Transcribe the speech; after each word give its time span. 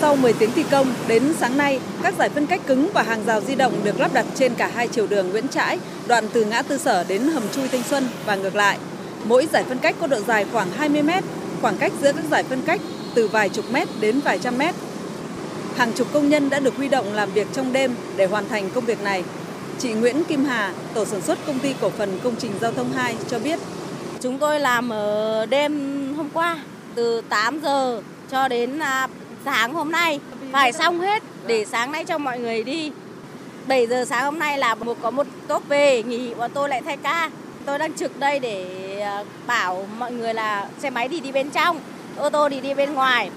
Sau 0.00 0.16
10 0.16 0.32
tiếng 0.32 0.52
thi 0.52 0.64
công, 0.70 0.94
đến 1.08 1.22
sáng 1.38 1.56
nay, 1.56 1.80
các 2.02 2.14
giải 2.18 2.28
phân 2.28 2.46
cách 2.46 2.60
cứng 2.66 2.88
và 2.94 3.02
hàng 3.02 3.22
rào 3.26 3.40
di 3.40 3.54
động 3.54 3.72
được 3.84 4.00
lắp 4.00 4.14
đặt 4.14 4.26
trên 4.34 4.54
cả 4.54 4.70
hai 4.74 4.88
chiều 4.88 5.06
đường 5.06 5.30
Nguyễn 5.30 5.48
Trãi, 5.48 5.78
đoạn 6.06 6.24
từ 6.32 6.44
ngã 6.44 6.62
tư 6.62 6.78
sở 6.78 7.04
đến 7.08 7.22
hầm 7.22 7.42
chui 7.52 7.68
Thanh 7.68 7.82
Xuân 7.82 8.08
và 8.26 8.34
ngược 8.34 8.54
lại. 8.54 8.78
Mỗi 9.24 9.48
giải 9.52 9.64
phân 9.64 9.78
cách 9.78 9.96
có 10.00 10.06
độ 10.06 10.20
dài 10.20 10.46
khoảng 10.52 10.70
20 10.70 11.02
mét, 11.02 11.24
khoảng 11.60 11.76
cách 11.76 11.92
giữa 12.02 12.12
các 12.12 12.24
giải 12.30 12.42
phân 12.42 12.62
cách 12.62 12.80
từ 13.14 13.28
vài 13.28 13.48
chục 13.48 13.64
mét 13.72 13.88
đến 14.00 14.20
vài 14.20 14.38
trăm 14.38 14.58
mét. 14.58 14.74
Hàng 15.76 15.92
chục 15.92 16.06
công 16.12 16.28
nhân 16.28 16.50
đã 16.50 16.60
được 16.60 16.76
huy 16.76 16.88
động 16.88 17.14
làm 17.14 17.32
việc 17.32 17.46
trong 17.52 17.72
đêm 17.72 17.94
để 18.16 18.26
hoàn 18.26 18.48
thành 18.48 18.70
công 18.70 18.84
việc 18.84 19.02
này. 19.02 19.24
Chị 19.78 19.92
Nguyễn 19.92 20.24
Kim 20.24 20.44
Hà, 20.44 20.72
tổ 20.94 21.04
sản 21.04 21.20
xuất 21.20 21.38
công 21.46 21.58
ty 21.58 21.74
cổ 21.80 21.90
phần 21.90 22.18
công 22.24 22.36
trình 22.38 22.52
giao 22.60 22.72
thông 22.72 22.92
2 22.92 23.16
cho 23.28 23.38
biết. 23.38 23.58
Chúng 24.20 24.38
tôi 24.38 24.60
làm 24.60 24.92
ở 24.92 25.46
đêm 25.46 25.72
hôm 26.16 26.28
qua 26.32 26.58
từ 26.94 27.20
8 27.28 27.60
giờ 27.62 28.00
cho 28.30 28.48
đến 28.48 28.78
à, 28.78 29.08
sáng 29.46 29.74
hôm 29.74 29.92
nay 29.92 30.20
phải 30.52 30.72
xong 30.72 31.00
hết 31.00 31.22
để 31.46 31.64
sáng 31.64 31.92
nay 31.92 32.04
cho 32.04 32.18
mọi 32.18 32.38
người 32.38 32.64
đi. 32.64 32.92
7 33.66 33.86
giờ 33.86 34.04
sáng 34.04 34.24
hôm 34.24 34.38
nay 34.38 34.58
là 34.58 34.74
một 34.74 34.96
có 35.02 35.10
một 35.10 35.26
tốt 35.48 35.62
về 35.68 36.02
nghỉ 36.02 36.34
bọn 36.34 36.50
tôi 36.54 36.68
lại 36.68 36.82
thay 36.84 36.96
ca. 36.96 37.30
Tôi 37.64 37.78
đang 37.78 37.92
trực 37.92 38.18
đây 38.18 38.38
để 38.38 38.66
à, 39.00 39.24
bảo 39.46 39.86
mọi 39.98 40.12
người 40.12 40.34
là 40.34 40.68
xe 40.78 40.90
máy 40.90 41.08
thì 41.08 41.20
đi 41.20 41.32
bên 41.32 41.50
trong, 41.50 41.80
ô 42.16 42.30
tô 42.30 42.48
thì 42.48 42.60
đi 42.60 42.74
bên 42.74 42.94
ngoài. 42.94 43.30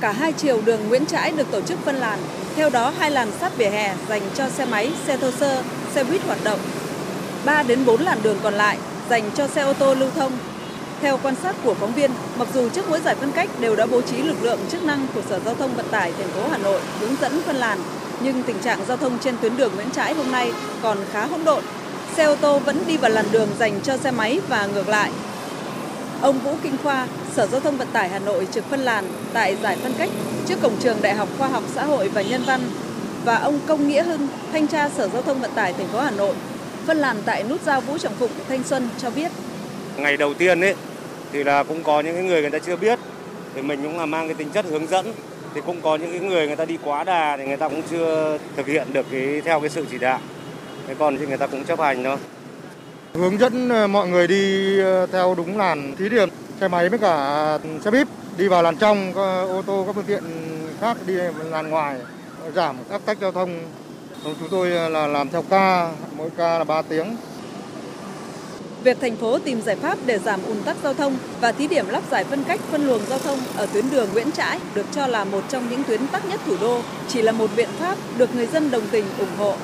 Cả 0.00 0.12
hai 0.12 0.32
chiều 0.32 0.60
đường 0.64 0.88
Nguyễn 0.88 1.06
Trãi 1.06 1.32
được 1.32 1.50
tổ 1.50 1.60
chức 1.60 1.78
phân 1.84 1.96
làn, 1.96 2.18
theo 2.56 2.70
đó 2.70 2.92
hai 2.98 3.10
làn 3.10 3.28
sát 3.40 3.56
vỉa 3.56 3.68
hè 3.68 3.94
dành 4.08 4.22
cho 4.34 4.48
xe 4.48 4.64
máy, 4.64 4.90
xe 5.06 5.16
thô 5.16 5.30
sơ, 5.30 5.62
xe 5.94 6.04
buýt 6.04 6.22
hoạt 6.26 6.38
động. 6.44 6.58
3 7.44 7.62
đến 7.62 7.84
4 7.84 8.00
làn 8.02 8.18
đường 8.22 8.38
còn 8.42 8.54
lại 8.54 8.78
dành 9.10 9.30
cho 9.34 9.46
xe 9.46 9.62
ô 9.62 9.72
tô 9.72 9.94
lưu 9.94 10.08
thông. 10.14 10.32
Theo 11.02 11.18
quan 11.22 11.34
sát 11.42 11.56
của 11.64 11.74
phóng 11.74 11.92
viên, 11.92 12.10
mặc 12.38 12.48
dù 12.54 12.68
trước 12.68 12.88
mỗi 12.88 13.00
giải 13.00 13.14
phân 13.14 13.32
cách 13.32 13.48
đều 13.60 13.76
đã 13.76 13.86
bố 13.86 14.00
trí 14.00 14.16
lực 14.16 14.42
lượng 14.42 14.58
chức 14.70 14.84
năng 14.84 15.06
của 15.14 15.22
Sở 15.28 15.40
Giao 15.44 15.54
thông 15.54 15.74
Vận 15.74 15.86
tải 15.90 16.12
thành 16.12 16.28
phố 16.28 16.48
Hà 16.50 16.58
Nội 16.58 16.80
hướng 17.00 17.16
dẫn 17.20 17.42
phân 17.46 17.56
làn, 17.56 17.78
nhưng 18.22 18.42
tình 18.42 18.58
trạng 18.58 18.78
giao 18.88 18.96
thông 18.96 19.18
trên 19.18 19.34
tuyến 19.40 19.56
đường 19.56 19.72
Nguyễn 19.74 19.90
Trãi 19.90 20.14
hôm 20.14 20.32
nay 20.32 20.52
còn 20.82 20.98
khá 21.12 21.26
hỗn 21.26 21.44
độn. 21.44 21.62
Xe 22.16 22.24
ô 22.24 22.36
tô 22.36 22.58
vẫn 22.58 22.82
đi 22.86 22.96
vào 22.96 23.10
làn 23.10 23.24
đường 23.32 23.48
dành 23.58 23.80
cho 23.82 23.96
xe 23.96 24.10
máy 24.10 24.40
và 24.48 24.66
ngược 24.66 24.88
lại. 24.88 25.10
Ông 26.20 26.38
Vũ 26.38 26.54
Kinh 26.62 26.76
Khoa, 26.82 27.06
Sở 27.36 27.46
Giao 27.46 27.60
thông 27.60 27.76
Vận 27.76 27.88
tải 27.92 28.08
Hà 28.08 28.18
Nội 28.18 28.48
trực 28.52 28.64
phân 28.70 28.80
làn 28.80 29.04
tại 29.32 29.56
giải 29.62 29.76
phân 29.82 29.94
cách 29.98 30.10
trước 30.46 30.62
cổng 30.62 30.76
trường 30.80 31.02
Đại 31.02 31.14
học 31.14 31.28
Khoa 31.38 31.48
học 31.48 31.62
Xã 31.74 31.84
hội 31.84 32.08
và 32.08 32.22
Nhân 32.22 32.42
văn 32.46 32.60
và 33.24 33.36
ông 33.36 33.60
Công 33.66 33.88
Nghĩa 33.88 34.02
Hưng, 34.02 34.28
thanh 34.52 34.66
tra 34.66 34.88
Sở 34.88 35.08
Giao 35.08 35.22
thông 35.22 35.40
Vận 35.40 35.50
tải 35.54 35.72
thành 35.72 35.88
phố 35.88 36.00
Hà 36.00 36.10
Nội, 36.10 36.34
phân 36.86 36.98
làn 36.98 37.16
tại 37.24 37.42
nút 37.42 37.60
giao 37.66 37.80
Vũ 37.80 37.98
Trọng 37.98 38.14
Phụng, 38.18 38.30
Thanh 38.48 38.62
Xuân 38.62 38.88
cho 39.02 39.10
biết. 39.10 39.30
Ngày 39.96 40.16
đầu 40.16 40.34
tiên 40.34 40.60
ấy 40.60 40.74
thì 41.32 41.44
là 41.44 41.62
cũng 41.62 41.82
có 41.82 42.00
những 42.00 42.26
người 42.26 42.40
người 42.40 42.50
ta 42.50 42.58
chưa 42.58 42.76
biết 42.76 42.98
thì 43.54 43.62
mình 43.62 43.82
cũng 43.82 43.98
là 43.98 44.06
mang 44.06 44.28
cái 44.28 44.34
tính 44.34 44.50
chất 44.50 44.64
hướng 44.64 44.86
dẫn 44.86 45.12
thì 45.54 45.60
cũng 45.66 45.80
có 45.80 45.96
những 45.96 46.10
cái 46.10 46.20
người 46.20 46.46
người 46.46 46.56
ta 46.56 46.64
đi 46.64 46.78
quá 46.84 47.04
đà 47.04 47.36
thì 47.36 47.44
người 47.44 47.56
ta 47.56 47.68
cũng 47.68 47.82
chưa 47.90 48.38
thực 48.56 48.66
hiện 48.66 48.86
được 48.92 49.06
cái 49.10 49.42
theo 49.44 49.60
cái 49.60 49.70
sự 49.70 49.84
chỉ 49.90 49.98
đạo. 49.98 50.20
Thế 50.86 50.94
còn 50.98 51.18
thì 51.18 51.26
người 51.26 51.36
ta 51.36 51.46
cũng 51.46 51.64
chấp 51.64 51.80
hành 51.80 52.04
thôi. 52.04 52.16
Hướng 53.14 53.38
dẫn 53.38 53.68
ờ, 53.68 53.86
mọi 53.86 54.08
người 54.08 54.26
đi 54.26 54.78
ờ, 54.80 55.06
theo 55.06 55.34
đúng 55.36 55.58
làn 55.58 55.94
thí 55.98 56.08
điểm 56.08 56.28
xe 56.60 56.68
máy 56.68 56.88
với 56.88 56.98
cả 56.98 57.58
xe 57.84 57.90
buýt 57.90 58.08
đi 58.36 58.48
vào 58.48 58.62
làn 58.62 58.76
trong, 58.76 59.14
ô 59.48 59.62
tô 59.66 59.84
các 59.86 59.94
phương 59.94 60.04
tiện 60.04 60.22
khác 60.80 60.96
đi 61.06 61.14
làn 61.50 61.70
ngoài 61.70 61.96
giảm 62.54 62.76
các 62.90 63.00
tách 63.06 63.18
giao 63.20 63.32
thông. 63.32 63.58
Chúng 64.24 64.48
tôi 64.50 64.72
ờ, 64.72 64.88
là 64.88 65.06
làm 65.06 65.28
theo 65.28 65.42
ca, 65.50 65.90
mỗi 66.16 66.30
ca 66.36 66.58
là 66.58 66.64
3 66.64 66.82
tiếng. 66.82 67.16
Việc 68.84 69.00
thành 69.00 69.16
phố 69.16 69.38
tìm 69.38 69.62
giải 69.62 69.76
pháp 69.76 69.98
để 70.06 70.18
giảm 70.18 70.40
ùn 70.46 70.56
tắc 70.64 70.76
giao 70.82 70.94
thông 70.94 71.16
và 71.40 71.52
thí 71.52 71.66
điểm 71.66 71.88
lắp 71.88 72.02
giải 72.10 72.24
phân 72.24 72.44
cách 72.44 72.60
phân 72.70 72.86
luồng 72.86 73.00
giao 73.08 73.18
thông 73.18 73.38
ở 73.56 73.66
tuyến 73.66 73.90
đường 73.90 74.08
Nguyễn 74.12 74.30
Trãi 74.32 74.58
được 74.74 74.86
cho 74.94 75.06
là 75.06 75.24
một 75.24 75.40
trong 75.48 75.70
những 75.70 75.82
tuyến 75.84 76.06
tắc 76.06 76.26
nhất 76.26 76.40
thủ 76.46 76.56
đô, 76.60 76.80
chỉ 77.08 77.22
là 77.22 77.32
một 77.32 77.50
biện 77.56 77.68
pháp 77.78 77.98
được 78.18 78.34
người 78.34 78.46
dân 78.46 78.70
đồng 78.70 78.82
tình 78.90 79.04
ủng 79.18 79.36
hộ. 79.38 79.54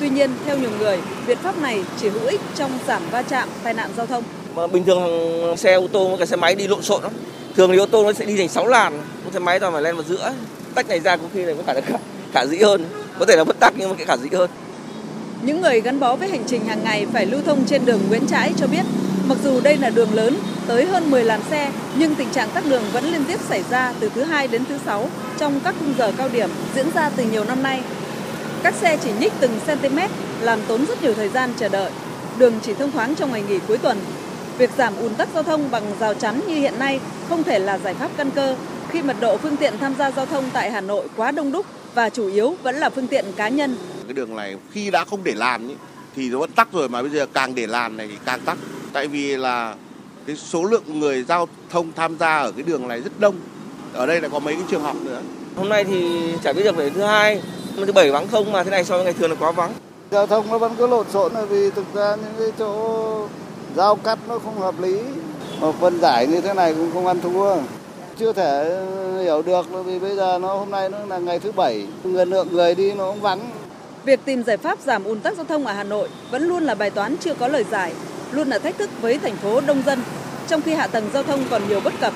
Tuy 0.00 0.08
nhiên, 0.08 0.30
theo 0.44 0.58
nhiều 0.58 0.70
người, 0.78 0.98
biện 1.26 1.38
pháp 1.42 1.58
này 1.58 1.84
chỉ 2.00 2.08
hữu 2.08 2.26
ích 2.26 2.40
trong 2.54 2.78
giảm 2.86 3.02
va 3.10 3.22
chạm, 3.22 3.48
tai 3.62 3.74
nạn 3.74 3.90
giao 3.96 4.06
thông. 4.06 4.24
Mà 4.54 4.66
bình 4.66 4.84
thường 4.84 5.56
xe 5.56 5.74
ô 5.74 5.86
tô 5.92 6.08
với 6.08 6.18
cả 6.18 6.26
xe 6.26 6.36
máy 6.36 6.54
đi 6.54 6.68
lộn 6.68 6.82
xộn 6.82 7.02
lắm. 7.02 7.12
Thường 7.56 7.70
thì 7.72 7.78
ô 7.78 7.86
tô 7.86 8.04
nó 8.04 8.12
sẽ 8.12 8.24
đi 8.24 8.36
thành 8.36 8.48
6 8.48 8.66
làn, 8.66 9.02
xe 9.32 9.38
máy 9.38 9.60
toàn 9.60 9.72
phải 9.72 9.82
lên 9.82 9.96
vào 9.96 10.04
giữa. 10.08 10.32
Tách 10.74 10.88
này 10.88 11.00
ra 11.00 11.16
có 11.16 11.24
khi 11.34 11.44
này 11.44 11.54
có 11.54 11.62
cả 11.74 11.80
khả, 11.80 11.98
khả 12.32 12.46
dĩ 12.46 12.58
hơn. 12.58 12.84
Có 13.18 13.24
thể 13.24 13.36
là 13.36 13.44
bất 13.44 13.60
tắc 13.60 13.74
nhưng 13.76 13.90
mà 13.90 13.96
cái 14.04 14.18
dĩ 14.18 14.28
hơn. 14.32 14.50
Những 15.42 15.60
người 15.60 15.80
gắn 15.80 16.00
bó 16.00 16.16
với 16.16 16.28
hành 16.28 16.44
trình 16.46 16.64
hàng 16.64 16.84
ngày 16.84 17.06
phải 17.12 17.26
lưu 17.26 17.40
thông 17.46 17.64
trên 17.66 17.84
đường 17.84 18.00
Nguyễn 18.08 18.26
Trãi 18.26 18.52
cho 18.56 18.66
biết, 18.66 18.82
mặc 19.28 19.38
dù 19.44 19.60
đây 19.60 19.76
là 19.76 19.90
đường 19.90 20.14
lớn, 20.14 20.36
tới 20.66 20.86
hơn 20.86 21.10
10 21.10 21.24
làn 21.24 21.40
xe, 21.50 21.70
nhưng 21.96 22.14
tình 22.14 22.28
trạng 22.30 22.50
tắc 22.50 22.64
đường 22.66 22.82
vẫn 22.92 23.04
liên 23.04 23.24
tiếp 23.28 23.40
xảy 23.48 23.62
ra 23.70 23.92
từ 24.00 24.10
thứ 24.14 24.22
hai 24.22 24.48
đến 24.48 24.64
thứ 24.68 24.78
sáu 24.86 25.08
trong 25.38 25.60
các 25.64 25.74
khung 25.80 25.94
giờ 25.98 26.12
cao 26.16 26.28
điểm 26.28 26.50
diễn 26.74 26.86
ra 26.94 27.10
từ 27.16 27.24
nhiều 27.24 27.44
năm 27.44 27.62
nay. 27.62 27.82
Các 28.62 28.74
xe 28.74 28.96
chỉ 28.96 29.10
nhích 29.20 29.32
từng 29.40 29.60
cm, 29.66 29.98
làm 30.40 30.58
tốn 30.68 30.86
rất 30.86 31.02
nhiều 31.02 31.14
thời 31.14 31.28
gian 31.28 31.50
chờ 31.56 31.68
đợi. 31.68 31.90
Đường 32.38 32.54
chỉ 32.62 32.74
thông 32.74 32.92
thoáng 32.92 33.14
trong 33.14 33.32
ngày 33.32 33.42
nghỉ 33.48 33.58
cuối 33.68 33.78
tuần. 33.78 33.98
Việc 34.58 34.70
giảm 34.78 34.96
ùn 34.96 35.14
tắc 35.14 35.28
giao 35.34 35.42
thông 35.42 35.70
bằng 35.70 35.84
rào 36.00 36.14
chắn 36.14 36.40
như 36.48 36.54
hiện 36.54 36.78
nay 36.78 37.00
không 37.28 37.42
thể 37.42 37.58
là 37.58 37.78
giải 37.78 37.94
pháp 37.94 38.10
căn 38.16 38.30
cơ 38.30 38.56
khi 38.90 39.02
mật 39.02 39.16
độ 39.20 39.36
phương 39.36 39.56
tiện 39.56 39.78
tham 39.78 39.94
gia 39.98 40.10
giao 40.10 40.26
thông 40.26 40.44
tại 40.52 40.70
Hà 40.70 40.80
Nội 40.80 41.06
quá 41.16 41.30
đông 41.30 41.52
đúc 41.52 41.66
và 41.94 42.08
chủ 42.08 42.26
yếu 42.26 42.54
vẫn 42.62 42.76
là 42.76 42.90
phương 42.90 43.06
tiện 43.06 43.24
cá 43.36 43.48
nhân. 43.48 43.76
Cái 44.06 44.12
đường 44.12 44.36
này 44.36 44.56
khi 44.72 44.90
đã 44.90 45.04
không 45.04 45.20
để 45.24 45.34
làn 45.34 45.68
ý, 45.68 45.74
thì 46.16 46.30
nó 46.30 46.38
vẫn 46.38 46.50
tắc 46.50 46.72
rồi 46.72 46.88
mà 46.88 47.02
bây 47.02 47.10
giờ 47.10 47.26
càng 47.32 47.54
để 47.54 47.66
làn 47.66 47.96
này 47.96 48.06
thì 48.10 48.16
càng 48.24 48.40
tắc. 48.40 48.58
Tại 48.92 49.06
vì 49.06 49.36
là 49.36 49.74
cái 50.26 50.36
số 50.36 50.64
lượng 50.64 51.00
người 51.00 51.24
giao 51.28 51.48
thông 51.70 51.92
tham 51.96 52.16
gia 52.18 52.38
ở 52.38 52.52
cái 52.52 52.62
đường 52.62 52.88
này 52.88 53.00
rất 53.00 53.20
đông. 53.20 53.34
Ở 53.92 54.06
đây 54.06 54.20
lại 54.20 54.30
có 54.32 54.38
mấy 54.38 54.54
cái 54.54 54.62
trường 54.70 54.82
học 54.82 54.96
nữa. 55.04 55.20
Hôm 55.56 55.68
nay 55.68 55.84
thì 55.84 56.32
chả 56.44 56.52
biết 56.52 56.62
được 56.62 56.76
về 56.76 56.90
thứ 56.90 57.02
hai, 57.02 57.40
thứ 57.76 57.92
bảy 57.92 58.10
vắng 58.10 58.28
không 58.28 58.52
mà 58.52 58.64
thế 58.64 58.70
này 58.70 58.84
so 58.84 58.96
với 58.96 59.04
ngày 59.04 59.12
thường 59.12 59.30
là 59.30 59.36
quá 59.40 59.50
vắng. 59.50 59.72
Giao 60.10 60.26
thông 60.26 60.50
nó 60.50 60.58
vẫn 60.58 60.74
cứ 60.78 60.86
lộn 60.86 61.06
xộn 61.12 61.32
là 61.32 61.44
vì 61.44 61.70
thực 61.70 61.94
ra 61.94 62.16
những 62.16 62.34
cái 62.38 62.52
chỗ 62.58 63.28
giao 63.76 63.96
cắt 63.96 64.18
nó 64.28 64.38
không 64.38 64.60
hợp 64.60 64.80
lý. 64.80 64.98
Mà 65.60 65.72
phân 65.72 66.00
giải 66.00 66.26
như 66.26 66.40
thế 66.40 66.54
này 66.54 66.74
cũng 66.74 66.90
không 66.92 67.06
ăn 67.06 67.20
thua 67.20 67.56
chưa 68.20 68.32
thể 68.32 68.68
ờ, 68.68 69.22
hiểu 69.22 69.42
được 69.42 69.66
vì 69.86 69.98
bây 69.98 70.16
giờ 70.16 70.38
nó 70.42 70.54
hôm 70.54 70.70
nay 70.70 70.88
nó 70.88 70.98
là 71.08 71.18
ngày 71.18 71.38
thứ 71.38 71.52
bảy 71.52 71.86
người 72.04 72.26
lượng 72.26 72.48
người 72.52 72.74
đi 72.74 72.92
nó 72.92 73.10
cũng 73.10 73.20
vắng 73.20 73.40
Việc 74.04 74.20
tìm 74.24 74.42
giải 74.42 74.56
pháp 74.56 74.78
giảm 74.80 75.04
ùn 75.04 75.20
tắc 75.20 75.36
giao 75.36 75.44
thông 75.44 75.66
ở 75.66 75.72
Hà 75.72 75.84
Nội 75.84 76.08
vẫn 76.30 76.42
luôn 76.42 76.62
là 76.62 76.74
bài 76.74 76.90
toán 76.90 77.16
chưa 77.20 77.34
có 77.34 77.48
lời 77.48 77.64
giải, 77.70 77.92
luôn 78.32 78.48
là 78.48 78.58
thách 78.58 78.78
thức 78.78 78.90
với 79.00 79.18
thành 79.18 79.36
phố 79.36 79.60
đông 79.60 79.82
dân, 79.86 80.02
trong 80.48 80.62
khi 80.62 80.74
hạ 80.74 80.86
tầng 80.86 81.10
giao 81.14 81.22
thông 81.22 81.40
còn 81.50 81.62
nhiều 81.68 81.80
bất 81.84 81.92
cập 82.00 82.12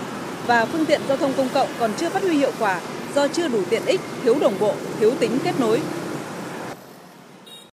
và 0.47 0.65
phương 0.65 0.87
tiện 0.87 1.01
giao 1.09 1.17
thông 1.17 1.33
công 1.37 1.49
cộng 1.55 1.69
còn 1.79 1.91
chưa 1.97 2.09
phát 2.09 2.23
huy 2.23 2.37
hiệu 2.37 2.51
quả 2.59 2.81
do 3.15 3.29
chưa 3.29 3.49
đủ 3.49 3.59
tiện 3.71 3.87
ích, 3.87 4.01
thiếu 4.25 4.37
đồng 4.41 4.55
bộ, 4.61 4.73
thiếu 5.01 5.13
tính 5.21 5.39
kết 5.45 5.61
nối. 5.61 5.81